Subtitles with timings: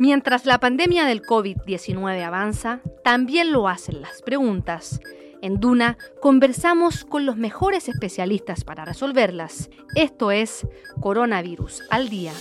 [0.00, 5.00] Mientras la pandemia del COVID-19 avanza, también lo hacen las preguntas.
[5.42, 9.70] En Duna conversamos con los mejores especialistas para resolverlas.
[9.96, 10.64] Esto es
[11.00, 12.32] Coronavirus al Día.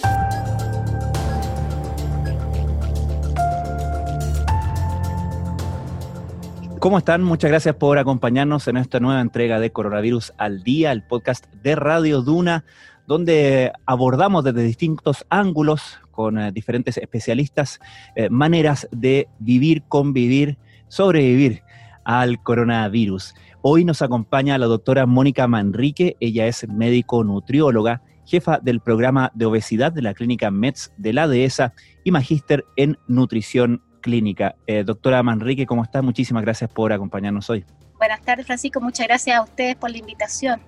[6.79, 7.23] ¿Cómo están?
[7.23, 11.75] Muchas gracias por acompañarnos en esta nueva entrega de Coronavirus al Día, el podcast de
[11.75, 12.65] Radio Duna,
[13.07, 17.79] donde abordamos desde distintos ángulos con eh, diferentes especialistas
[18.15, 20.57] eh, maneras de vivir, convivir,
[20.89, 21.63] sobrevivir
[22.03, 23.33] al coronavirus.
[23.61, 29.45] Hoy nos acompaña la doctora Mónica Manrique, ella es médico nutrióloga, jefa del programa de
[29.45, 34.55] obesidad de la clínica METS de la dehesa y magíster en nutrición clínica.
[34.67, 36.01] Eh, doctora Manrique, ¿cómo está?
[36.01, 37.65] Muchísimas gracias por acompañarnos hoy.
[37.97, 38.79] Buenas tardes, Francisco.
[38.81, 40.61] Muchas gracias a ustedes por la invitación.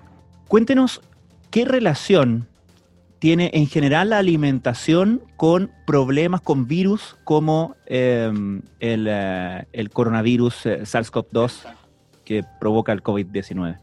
[0.48, 1.02] Cuéntenos
[1.50, 2.48] qué relación
[3.20, 10.82] tiene en general la alimentación con problemas, con virus como em, eh, el, coronavirus eh,
[10.84, 11.68] SARS-CoV-2
[12.24, 13.78] que provoca el COVID-19.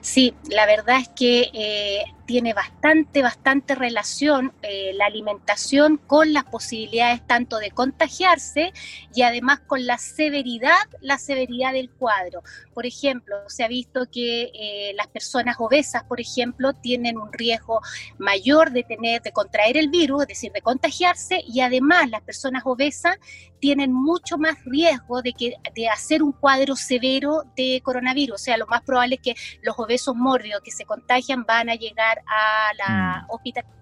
[0.00, 6.44] Sí, la verdad es que eh, tiene bastante, bastante relación eh, la alimentación con las
[6.44, 8.74] posibilidades tanto de contagiarse
[9.14, 12.42] y además con la severidad, la severidad del cuadro.
[12.74, 17.80] Por ejemplo, se ha visto que eh, las personas obesas, por ejemplo, tienen un riesgo
[18.18, 22.62] mayor de tener, de contraer el virus, es decir, de contagiarse, y además las personas
[22.66, 23.16] obesas
[23.58, 28.34] tienen mucho más riesgo de, que, de hacer un cuadro severo de coronavirus.
[28.34, 31.74] O sea, lo más probable es que los obesos mórbidos que se contagian van a
[31.74, 33.30] llegar a las mm.
[33.30, 33.78] hospitalizaciones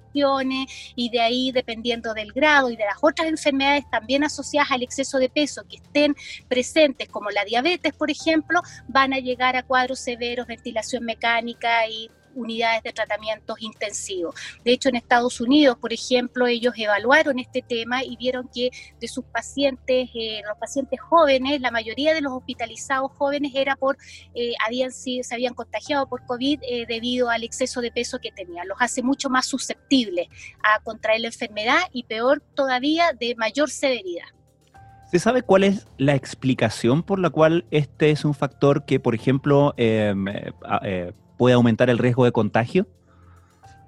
[0.95, 5.19] y de ahí, dependiendo del grado y de las otras enfermedades también asociadas al exceso
[5.19, 6.17] de peso que estén
[6.48, 12.11] presentes, como la diabetes, por ejemplo, van a llegar a cuadros severos, ventilación mecánica y
[12.37, 14.34] unidades de tratamientos intensivos.
[14.65, 18.70] De hecho, en Estados Unidos, por ejemplo, ellos evaluaron este tema y vieron que
[19.01, 23.97] de sus pacientes, eh, los pacientes jóvenes, la mayoría de los hospitalizados jóvenes era por,
[24.34, 28.69] eh, habían se habían contagiado por COVID eh, debido al exceso de peso que tenían.
[28.69, 30.28] Los hace mucho más susceptibles
[30.62, 34.27] a contraer la enfermedad y peor todavía de mayor severidad.
[35.11, 39.15] ¿Se sabe cuál es la explicación por la cual este es un factor que, por
[39.15, 40.27] ejemplo, em,
[41.37, 42.87] puede aumentar el riesgo de contagio?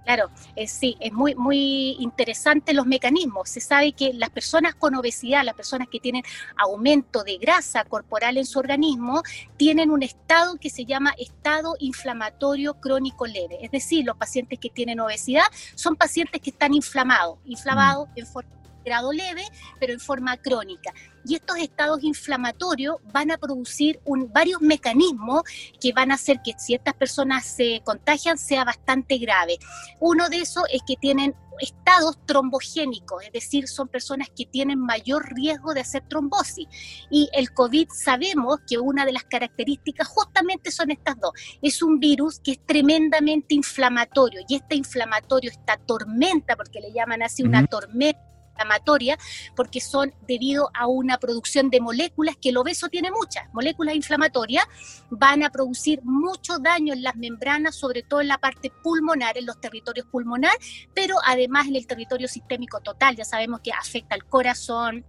[0.09, 0.31] Claro,
[0.67, 3.51] sí, es muy, muy interesante los mecanismos.
[3.51, 6.23] Se sabe que las personas con obesidad, las personas que tienen
[6.57, 9.23] aumento de grasa corporal en su organismo,
[9.59, 13.59] tienen un estado que se llama estado inflamatorio crónico leve.
[13.61, 15.45] Es decir, los pacientes que tienen obesidad
[15.75, 18.19] son pacientes que están inflamados, inflamados mm.
[18.19, 18.51] en forma
[18.89, 19.45] grado leve,
[19.79, 20.93] pero en forma crónica.
[21.25, 25.43] Y estos estados inflamatorios van a producir un, varios mecanismos
[25.81, 29.59] que van a hacer que si estas personas se contagian sea bastante grave.
[30.01, 35.33] Uno de esos es que tienen estados trombogénicos, es decir, son personas que tienen mayor
[35.35, 36.69] riesgo de hacer trombosis.
[37.11, 41.33] Y el COVID sabemos que una de las características justamente son estas dos.
[41.63, 47.23] Es un virus que es tremendamente inflamatorio y este inflamatorio, esta tormenta, porque le llaman
[47.23, 48.28] así una tormenta,
[48.59, 49.19] inflamatoria
[49.55, 53.45] porque son debido a una producción de moléculas que el obeso tiene muchas.
[53.53, 54.65] Moléculas inflamatorias
[55.11, 59.47] van a producir mucho daño en las membranas, sobre todo en la parte pulmonar, en
[59.47, 60.57] los territorios pulmonar,
[60.95, 63.17] pero además en el territorio sistémico total.
[63.17, 65.05] Ya sabemos que afecta al corazón,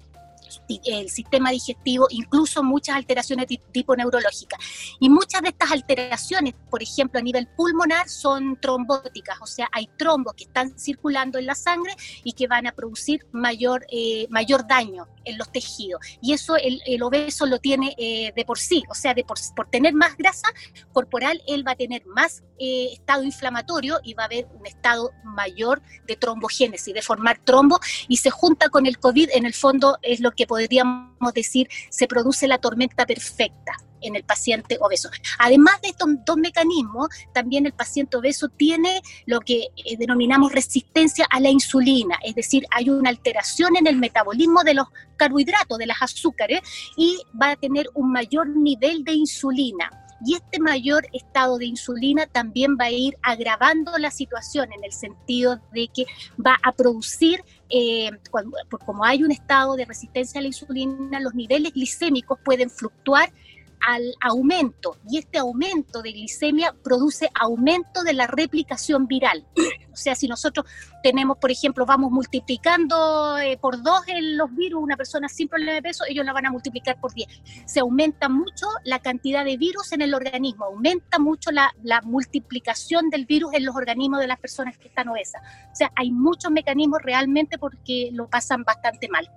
[0.85, 4.57] el sistema digestivo, incluso muchas alteraciones tipo neurológica.
[4.99, 9.89] Y muchas de estas alteraciones, por ejemplo, a nivel pulmonar, son trombóticas, o sea, hay
[9.97, 11.93] trombos que están circulando en la sangre
[12.23, 16.01] y que van a producir mayor, eh, mayor daño en los tejidos.
[16.21, 19.37] Y eso el, obeso lo tiene eh, de por sí, o sea, de por,
[19.69, 20.47] tener más grasa
[20.91, 25.11] corporal, él va a tener más eh, estado inflamatorio y va a haber un estado
[25.23, 29.97] mayor de trombogénesis, de formar trombo, y se junta con el COVID, en el fondo
[30.01, 35.09] es lo que podríamos decir, se produce la tormenta perfecta en el paciente obeso.
[35.39, 41.25] Además de estos dos mecanismos, también el paciente obeso tiene lo que eh, denominamos resistencia
[41.29, 44.87] a la insulina, es decir, hay una alteración en el metabolismo de los
[45.17, 46.61] carbohidratos, de las azúcares,
[46.95, 49.89] y va a tener un mayor nivel de insulina.
[50.25, 54.91] Y este mayor estado de insulina también va a ir agravando la situación en el
[54.91, 56.05] sentido de que
[56.45, 58.11] va a producir, eh,
[58.85, 63.31] como hay un estado de resistencia a la insulina, los niveles glicémicos pueden fluctuar
[63.85, 69.45] al aumento y este aumento de glicemia produce aumento de la replicación viral.
[69.91, 70.65] O sea, si nosotros
[71.03, 75.81] tenemos, por ejemplo, vamos multiplicando eh, por dos los virus, una persona sin problema de
[75.81, 77.27] peso, ellos la van a multiplicar por 10.
[77.65, 81.73] Se aumenta mucho la cantidad de virus en el organismo, aumenta mucho la,
[82.03, 85.41] multiplicación del virus en los organismos de las personas que están obesas.
[85.71, 89.29] O sea, hay muchos mecanismos realmente porque lo pasan bastante mal.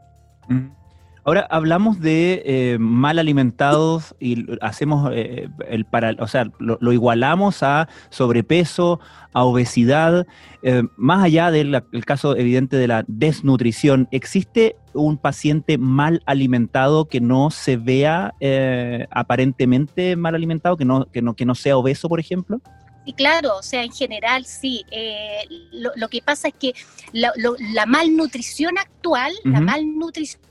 [1.25, 7.63] Ahora hablamos de eh, mal alimentados y hacemos eh, el para, o sea, lo, igualamos
[7.63, 8.99] a sobrepeso,
[9.33, 10.27] a obesidad.
[10.65, 17.21] Eh, más allá del caso evidente de la desnutrición, ¿existe un paciente mal alimentado que
[17.21, 18.35] no se vea
[19.11, 22.61] aparentemente mal alimentado, que no, que no, que no sea obeso, por ejemplo?
[23.05, 24.85] Y claro, o sea, en general sí.
[25.71, 26.75] lo, que pasa es que
[27.13, 30.43] la, malnutrición actual, la malnutrición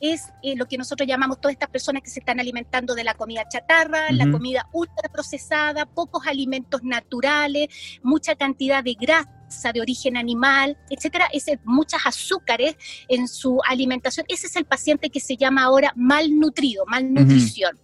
[0.00, 3.14] es eh, lo que nosotros llamamos todas estas personas que se están alimentando de la
[3.14, 7.68] comida chatarra, la comida ultraprocesada, pocos alimentos naturales,
[8.02, 12.76] mucha cantidad de grasa de origen animal, etcétera, ese, muchas azúcares
[13.08, 14.26] en su alimentación.
[14.28, 17.78] Ese es el paciente que se llama ahora malnutrido, malnutrición.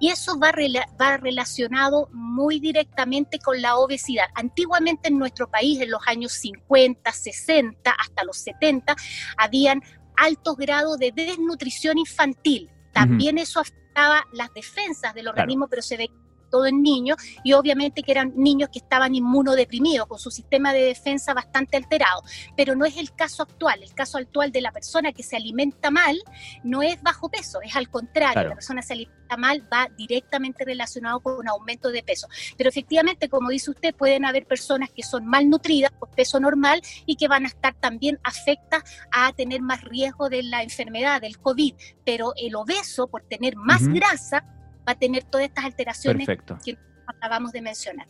[0.00, 0.52] Y eso va,
[1.00, 4.26] va relacionado muy directamente con la obesidad.
[4.34, 8.94] Antiguamente en nuestro país, en los años 50, 60, hasta los 70,
[9.36, 9.82] habían
[10.18, 12.70] altos grados de desnutrición infantil.
[12.92, 16.10] También eso afectaba las defensas del organismo, pero se ve
[16.48, 20.82] todo en niños, y obviamente que eran niños que estaban inmunodeprimidos, con su sistema de
[20.82, 22.22] defensa bastante alterado.
[22.56, 23.82] Pero no es el caso actual.
[23.82, 26.18] El caso actual de la persona que se alimenta mal
[26.62, 28.48] no es bajo peso, es al contrario.
[28.48, 32.28] La persona se alimenta mal va directamente relacionado con un aumento de peso.
[32.56, 37.16] Pero efectivamente, como dice usted, pueden haber personas que son malnutridas por peso normal y
[37.16, 41.74] que van a estar también afectas a tener más riesgo de la enfermedad, del COVID.
[42.04, 44.44] Pero el obeso, por tener más grasa,
[44.88, 46.26] va a tener todas estas alteraciones
[46.64, 48.06] que acabamos de mencionar.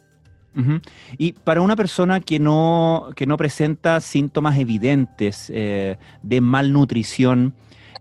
[1.19, 7.55] Y para una persona que no, que no presenta síntomas evidentes eh, de malnutrición,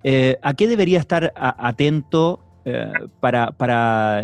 [0.03, 4.23] eh, ¿a qué debería estar atento eh, para, para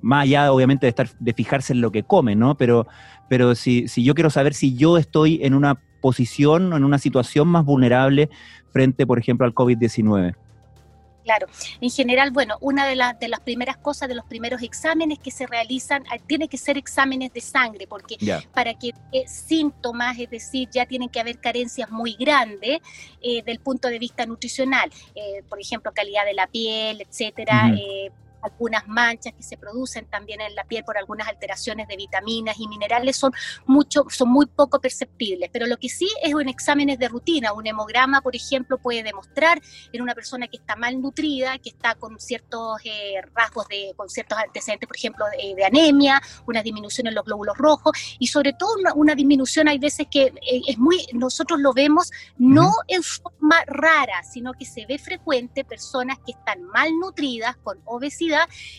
[0.00, 2.56] más allá obviamente de, estar, de fijarse en lo que come, ¿no?
[2.56, 2.86] Pero,
[3.28, 6.98] pero si, si yo quiero saber si yo estoy en una posición o en una
[6.98, 8.30] situación más vulnerable
[8.70, 10.34] frente, por ejemplo, al COVID-19.
[11.26, 11.48] Claro,
[11.80, 15.44] en general, bueno, una de, de las primeras cosas, de los primeros exámenes que se
[15.44, 18.16] realizan, ah, tiene que ser exámenes de sangre, porque
[18.54, 22.78] para que eh, síntomas, es decir, ya tienen que haber carencias muy grandes
[23.20, 27.72] eh, del punto de vista nutricional, eh, por ejemplo, calidad de la piel, etcétera
[28.42, 32.68] algunas manchas que se producen también en la piel por algunas alteraciones de vitaminas y
[32.68, 33.32] minerales son
[33.66, 35.50] mucho, son muy poco perceptibles.
[35.52, 37.52] Pero lo que sí es un exámenes de rutina.
[37.52, 39.60] Un hemograma, por ejemplo, puede demostrar
[39.92, 44.38] en una persona que está malnutrida, que está con ciertos eh, rasgos de, con ciertos
[44.38, 49.14] antecedentes, por ejemplo, de, anemia, una disminución en los glóbulos rojos y sobre todo una,
[49.14, 54.52] disminución, hay veces que eh, es muy, nosotros lo vemos no en forma rara, sino
[54.52, 58.25] que se ve frecuente personas que están malnutridas con obesidad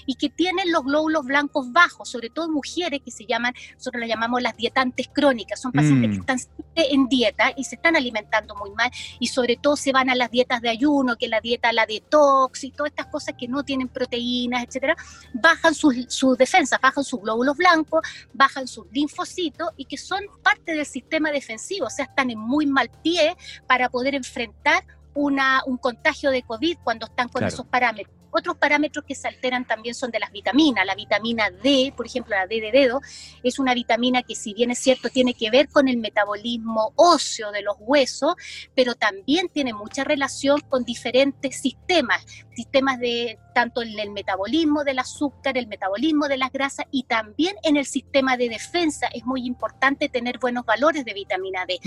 [0.06, 4.10] y que tienen los glóbulos blancos bajos, sobre todo mujeres que se llaman, nosotros las
[4.10, 6.20] llamamos las dietantes crónicas, son pacientes que mm.
[6.20, 6.40] están
[6.76, 10.32] en dieta y se están alimentando muy mal y sobre todo se van a las
[10.32, 13.88] dietas de ayuno, que la dieta, la detox y todas estas cosas que no tienen
[13.88, 14.96] proteínas, etcétera,
[15.34, 18.02] bajan sus, sus defensas, bajan sus glóbulos blancos,
[18.34, 22.66] bajan sus linfocitos y que son parte del sistema defensivo, o sea, están en muy
[22.66, 23.36] mal pie
[23.68, 24.84] para poder enfrentar
[25.14, 28.17] una, un contagio de COVID cuando están con esos parámetros.
[28.32, 30.86] Otros parámetros que se alteran también son de las vitaminas.
[30.86, 33.02] La vitamina D, por ejemplo, la D de dedo,
[33.44, 37.52] es una vitamina que si bien es cierto tiene que ver con el metabolismo óseo
[37.52, 38.36] de los huesos,
[38.76, 45.00] pero también tiene mucha relación con diferentes sistemas, sistemas de tanto en el metabolismo del
[45.00, 49.46] azúcar, el metabolismo de las grasas y también en el sistema de defensa es muy
[49.46, 51.80] importante tener buenos valores de vitamina D.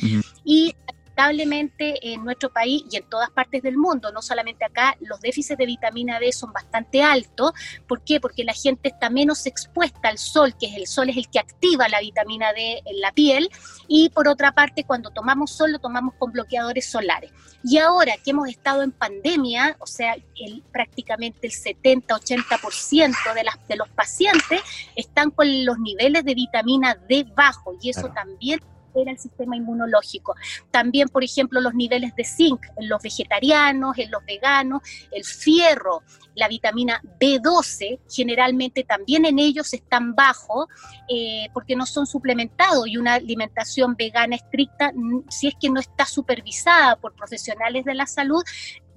[0.44, 0.74] Y
[1.20, 5.58] lamentablemente en nuestro país y en todas partes del mundo, no solamente acá, los déficits
[5.58, 7.52] de vitamina D son bastante altos.
[7.86, 8.20] ¿Por qué?
[8.20, 11.38] Porque la gente está menos expuesta al sol, que es el sol es el que
[11.38, 13.50] activa la vitamina D en la piel.
[13.86, 17.32] Y por otra parte, cuando tomamos sol, lo tomamos con bloqueadores solares.
[17.62, 23.68] Y ahora que hemos estado en pandemia, o sea, el, prácticamente el 70-80% de, las,
[23.68, 24.60] de los pacientes
[24.96, 28.60] están con los niveles de vitamina D bajos y eso también
[28.94, 30.34] el sistema inmunológico.
[30.70, 36.02] También, por ejemplo, los niveles de zinc en los vegetarianos, en los veganos, el fierro,
[36.34, 40.66] la vitamina B12, generalmente también en ellos están bajos
[41.08, 44.92] eh, porque no son suplementados y una alimentación vegana estricta,
[45.28, 48.42] si es que no está supervisada por profesionales de la salud,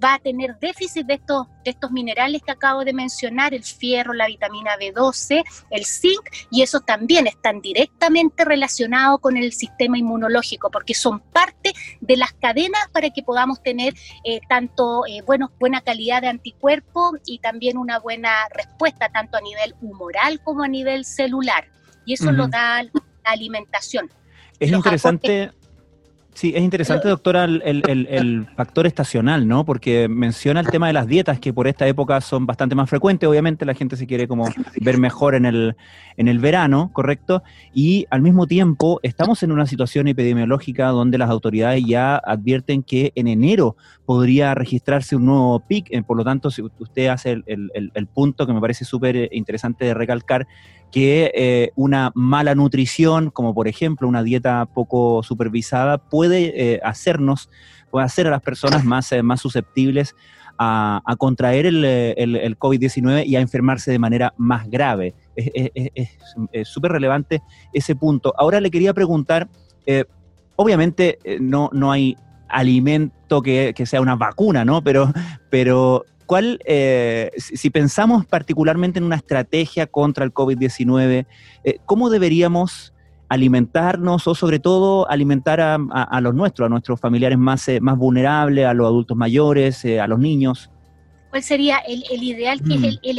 [0.02, 4.12] va a tener déficit de estos, de estos minerales que acabo de mencionar, el fierro,
[4.12, 10.70] la vitamina B12, el zinc, y eso también están directamente relacionados con el sistema inmunológico,
[10.70, 16.22] porque son parte de las cadenas para que podamos tener eh, tanto eh, buena calidad
[16.22, 21.68] de anticuerpos y también una buena respuesta, tanto a nivel humoral como a nivel celular.
[22.06, 22.90] Y eso lo da la
[23.24, 24.10] alimentación.
[24.60, 25.52] Es interesante.
[26.34, 29.64] Sí, es interesante, doctora, el, factor estacional, ¿no?
[29.64, 33.28] Porque menciona el tema de las dietas, que por esta época son bastante más frecuentes.
[33.28, 34.48] Obviamente la gente se quiere como
[34.80, 35.76] ver mejor en el,
[36.16, 37.44] en el verano, ¿correcto?
[37.72, 43.12] Y al mismo tiempo estamos en una situación epidemiológica donde las autoridades ya advierten que
[43.14, 45.86] en enero podría registrarse un nuevo pic.
[45.90, 49.94] Eh, por lo tanto, si usted hace el, punto que me parece súper interesante de
[49.94, 50.48] recalcar,
[50.94, 57.50] que eh, una mala nutrición, como por ejemplo una dieta poco supervisada, puede eh, hacernos,
[57.90, 60.14] puede hacer a las personas más, eh, más susceptibles
[60.56, 65.16] a, contraer el, el, COVID-19 y a enfermarse de manera más grave.
[65.34, 68.32] Es súper relevante ese punto.
[68.38, 69.48] Ahora le quería preguntar,
[70.54, 72.16] obviamente no, no hay
[72.48, 74.80] alimento que, que, sea una vacuna, ¿no?
[74.84, 75.12] Pero,
[75.50, 81.26] pero ¿Cuál, eh, si pensamos particularmente en una estrategia contra el COVID-19,
[81.64, 82.94] eh, cómo deberíamos
[83.28, 88.66] alimentarnos o sobre todo alimentar a, los nuestros, a nuestros familiares más, eh, más vulnerables,
[88.66, 90.70] a los adultos mayores, a los niños?
[91.30, 92.84] ¿Cuál sería el, ideal que es mm.
[92.84, 93.18] el, el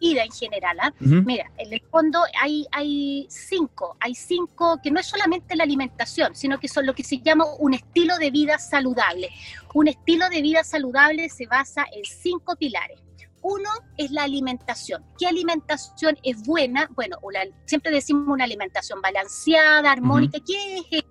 [0.00, 0.76] vida en general.
[0.80, 0.92] ¿ah?
[0.98, 6.34] Mira, en el fondo hay, hay cinco, hay cinco que no es solamente la alimentación,
[6.34, 9.28] sino que son lo que se llama un estilo de vida saludable.
[9.74, 13.00] Un estilo de vida saludable se basa en cinco pilares.
[13.42, 15.04] Uno es la alimentación.
[15.18, 16.88] ¿Qué alimentación es buena?
[16.94, 17.18] Bueno,
[17.64, 20.38] siempre decimos una alimentación balanceada, armónica.
[20.46, 21.04] ¿Qué es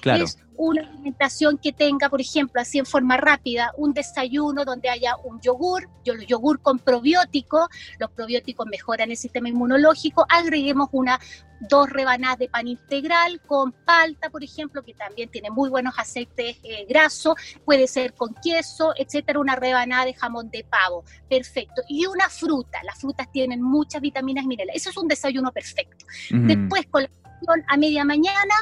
[0.00, 0.24] Claro.
[0.24, 5.16] Es una alimentación que tenga, por ejemplo, así en forma rápida, un desayuno donde haya
[5.24, 7.68] un yogur, yo yogur con probiótico,
[8.00, 11.20] los probióticos mejoran el sistema inmunológico, agreguemos una
[11.60, 16.56] dos rebanadas de pan integral con palta, por ejemplo, que también tiene muy buenos aceites
[16.62, 21.82] eh, grasos, puede ser con queso, etcétera, una rebanada de jamón de pavo, perfecto.
[21.88, 26.04] Y una fruta, las frutas tienen muchas vitaminas y minerales, eso es un desayuno perfecto.
[26.30, 27.10] Después, con la
[27.68, 28.54] a media mañana,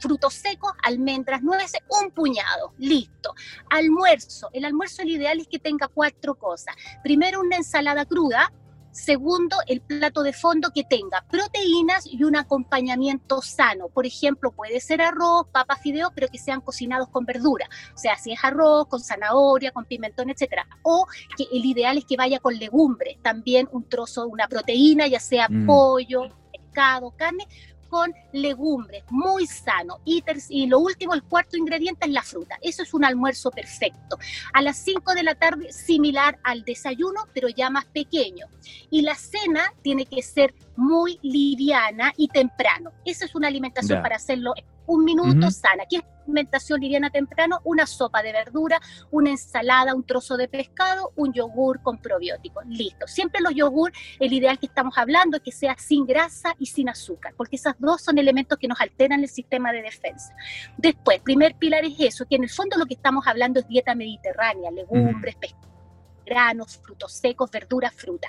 [0.00, 3.34] frutos secos, almendras, nueces, un puñado, listo.
[3.68, 6.74] Almuerzo, el almuerzo el ideal es que tenga cuatro cosas.
[7.02, 8.52] Primero una ensalada cruda,
[8.92, 13.88] Segundo, el plato de fondo que tenga proteínas y un acompañamiento sano.
[13.88, 17.68] Por ejemplo, puede ser arroz, papas, fideos, pero que sean cocinados con verdura.
[17.94, 20.66] O sea, si es arroz, con zanahoria, con pimentón, etcétera.
[20.82, 23.16] O que el ideal es que vaya con legumbres.
[23.22, 25.66] También un trozo, una proteína, ya sea mm.
[25.66, 27.46] pollo, pescado, carne,
[27.90, 30.00] con legumbres, muy sano.
[30.04, 30.22] Y,
[30.66, 32.56] lo último, el cuarto ingrediente es la fruta.
[32.62, 34.18] Eso es un almuerzo perfecto.
[34.54, 38.46] A las 5 de la tarde, similar al desayuno, pero ya más pequeño.
[38.90, 42.90] Y la cena tiene que ser muy liviana y temprano.
[43.04, 44.54] Esa es una alimentación para hacerlo
[44.86, 45.84] un minuto sana.
[45.88, 47.60] ¿Qué es alimentación liviana temprano?
[47.64, 52.64] Una sopa de verdura, una ensalada, un trozo de pescado, un yogur con probióticos.
[52.66, 53.06] Listo.
[53.06, 56.88] Siempre los yogur, el ideal que estamos hablando es que sea sin grasa y sin
[56.88, 60.34] azúcar, porque esas dos son elementos que nos alteran el sistema de defensa.
[60.76, 63.94] Después, primer pilar es eso, que en el fondo lo que estamos hablando es dieta
[63.94, 65.69] mediterránea, legumbres, pescado
[66.30, 68.28] granos, frutos secos, verduras, fruta.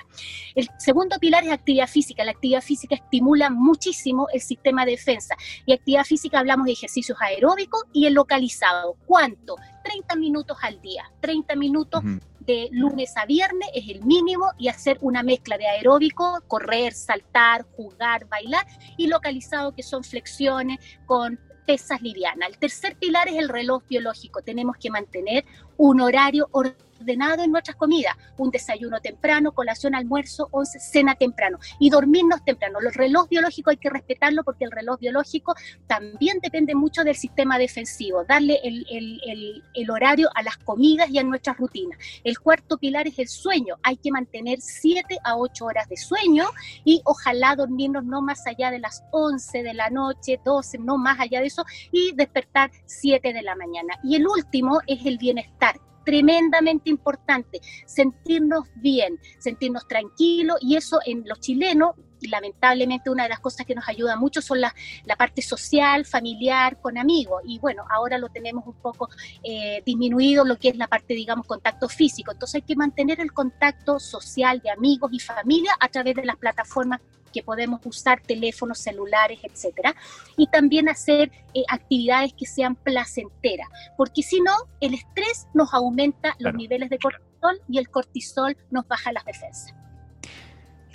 [0.56, 2.24] El segundo pilar es actividad física.
[2.24, 5.36] La actividad física estimula muchísimo el sistema de defensa.
[5.64, 8.96] Y actividad física hablamos de ejercicios aeróbicos y el localizado.
[9.06, 9.56] ¿Cuánto?
[9.84, 11.10] 30 minutos al día.
[11.20, 12.02] 30 minutos
[12.40, 17.64] de lunes a viernes es el mínimo y hacer una mezcla de aeróbico, correr, saltar,
[17.76, 18.66] jugar, bailar
[18.96, 22.48] y localizado que son flexiones con pesas livianas.
[22.48, 24.42] El tercer pilar es el reloj biológico.
[24.42, 25.44] Tenemos que mantener
[25.76, 31.90] un horario ordenado en nuestras comidas, un desayuno temprano, colación, almuerzo, once, cena temprano y
[31.90, 32.78] dormirnos temprano.
[32.80, 35.54] El reloj biológico hay que respetarlo porque el reloj biológico
[35.86, 41.18] también depende mucho del sistema defensivo, darle el, el, el, horario a las comidas y
[41.18, 41.98] a nuestras rutinas.
[42.24, 46.46] El cuarto pilar es el sueño, hay que mantener 7 a 8 horas de sueño
[46.84, 51.20] y ojalá dormirnos no más allá de las 11 de la noche, 12, no más
[51.20, 53.98] allá de eso y despertar 7 de la mañana.
[54.02, 61.24] Y el último es el bienestar tremendamente importante, sentirnos bien, sentirnos tranquilos y eso en
[61.26, 64.74] los chilenos y lamentablemente una de las cosas que nos ayuda mucho son la,
[65.04, 67.42] la parte social, familiar, con amigos.
[67.46, 69.08] Y bueno, ahora lo tenemos un poco
[69.42, 72.32] eh, disminuido lo que es la parte, digamos, contacto físico.
[72.32, 76.36] Entonces hay que mantener el contacto social de amigos y familia a través de las
[76.36, 77.00] plataformas
[77.32, 79.94] que podemos usar teléfonos celulares, etcétera,
[80.36, 86.36] y también hacer eh, actividades que sean placenteras, porque si no, el estrés nos aumenta
[86.38, 89.74] los niveles de cortisol y el cortisol nos baja las defensas.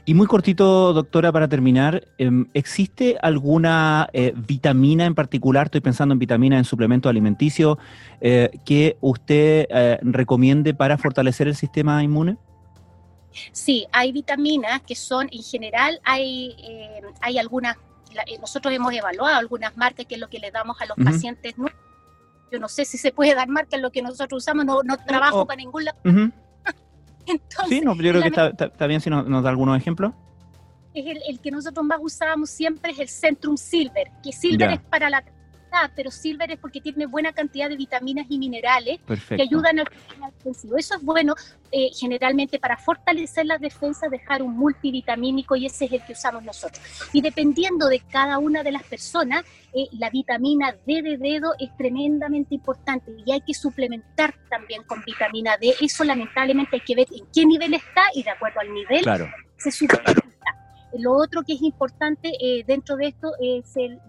[0.08, 6.14] Y muy cortito, doctora, para terminar, em, ¿existe alguna eh, vitamina en particular, estoy pensando
[6.14, 7.78] en vitamina en suplemento alimenticio,
[8.22, 9.68] eh, que usted
[10.02, 12.38] recomiende para fortalecer el sistema inmune?
[13.52, 17.78] Sí, hay vitaminas que son, en general, hay, eh, hay algunas,
[18.26, 21.56] eh, nosotros hemos evaluado algunas marcas que es lo que le damos a los pacientes.
[22.52, 24.98] Yo no sé si se puede dar marca en lo que nosotros usamos, no, no
[24.98, 25.98] trabajo para ningún lado.
[27.68, 30.14] Sí, no, yo creo que está, bien si nos, da algunos ejemplos.
[30.94, 35.10] Es el, que nosotros más usamos siempre es el Centrum Silver, que Silver es para
[35.10, 35.24] la
[35.96, 40.32] pero Silver es porque tiene buena cantidad de vitaminas y minerales que ayudan al sistema
[40.32, 40.78] defensivo.
[40.78, 41.36] Eso es bueno
[41.72, 46.44] eh, generalmente para fortalecer las defensas, dejar un multivitamínico y ese es el que usamos
[46.44, 46.82] nosotros.
[47.14, 49.44] Y dependiendo de cada una de las personas,
[49.74, 55.04] eh, la vitamina D de dedo es tremendamente importante y hay que suplementar también con
[55.04, 55.76] vitamina D.
[55.82, 59.06] Eso lamentablemente hay que ver en qué nivel está y de acuerdo al nivel
[59.58, 60.37] se suplementa.
[60.94, 64.00] Lo otro que es importante eh, dentro de esto es el,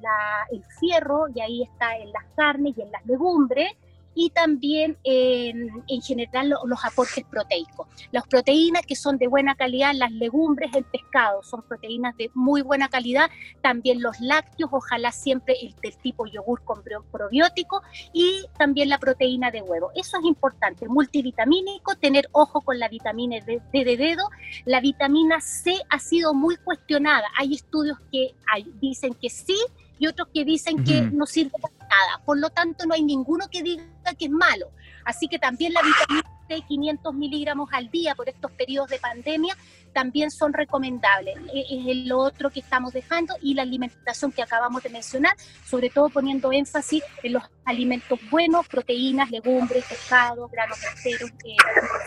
[0.50, 3.73] el, fierro, y ahí está en las carnes y en las legumbres,
[4.19, 7.87] y también en, general los aportes proteicos.
[8.11, 12.63] Las proteínas que son de buena calidad, las legumbres, el pescado, son proteínas de muy
[12.63, 13.31] buena calidad,
[13.63, 16.83] también los lácteos, ojalá siempre el del tipo yogur con
[17.13, 17.83] probiótico
[18.13, 19.93] y también la proteína de huevo.
[19.95, 24.29] Eso es importante, multivitamínico, tener ojo con la vitamina D de dedo.
[24.65, 27.29] La vitamina C ha sido muy cuestionada.
[27.39, 28.35] Hay estudios que
[28.81, 29.57] dicen que sí,
[29.99, 32.23] y otros que dicen que no sirve para nada.
[32.25, 33.85] Por lo tanto, no hay ninguno que diga
[34.19, 34.71] que es malo.
[35.05, 39.57] Así que también la vitamina C, 500 miligramos al día por estos periodos de pandemia,
[39.93, 41.37] también son recomendables.
[41.52, 45.37] E, es lo otro que estamos dejando y la alimentación que acabamos de mencionar,
[45.67, 51.57] sobre todo poniendo énfasis en los alimentos buenos, proteínas, legumbres, pescado, granos enteros, eh,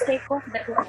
[0.06, 0.88] secos, verduras.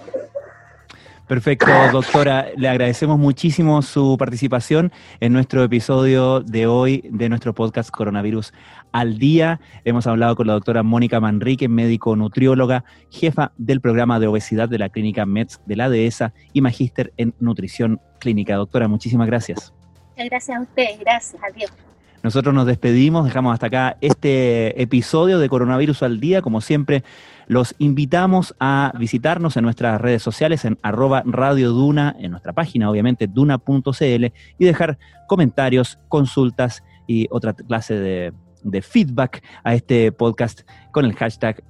[1.28, 2.48] Perfecto, doctora.
[2.56, 8.52] Le agradecemos muchísimo su participación en nuestro episodio de hoy de nuestro podcast Coronavirus
[8.92, 9.60] al Día.
[9.84, 14.78] Hemos hablado con la doctora Mónica Manrique, médico nutrióloga, jefa del programa de obesidad de
[14.78, 18.56] la clínica METS de la dehesa y magíster en nutrición clínica.
[18.56, 19.72] Doctora, muchísimas gracias.
[20.10, 20.86] Muchas gracias a usted.
[21.00, 21.42] Gracias.
[21.42, 21.91] Adiós.
[22.22, 26.40] Nosotros nos despedimos, dejamos hasta acá este episodio de Coronavirus al Día.
[26.40, 27.02] Como siempre,
[27.48, 32.88] los invitamos a visitarnos en nuestras redes sociales, en arroba Radio Duna, en nuestra página,
[32.88, 34.24] obviamente, duna.cl,
[34.58, 38.32] y dejar comentarios, consultas y otra clase de,
[38.62, 41.62] de feedback a este podcast con el hashtag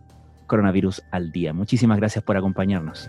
[0.47, 1.55] Coronavirus al Día.
[1.55, 3.09] Muchísimas gracias por acompañarnos.